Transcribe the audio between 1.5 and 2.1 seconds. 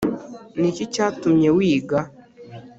wiga